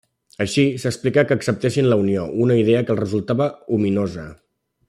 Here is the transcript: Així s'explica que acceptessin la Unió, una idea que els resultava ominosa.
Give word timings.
Així 0.45 0.63
s'explica 0.83 1.25
que 1.31 1.37
acceptessin 1.41 1.91
la 1.93 1.99
Unió, 2.05 2.25
una 2.49 2.59
idea 2.65 2.83
que 2.87 2.95
els 2.97 3.01
resultava 3.05 3.51
ominosa. 3.79 4.29